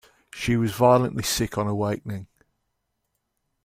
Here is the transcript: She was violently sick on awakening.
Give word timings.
She 0.33 0.55
was 0.57 0.71
violently 0.71 1.21
sick 1.21 1.59
on 1.59 1.67
awakening. 1.67 2.25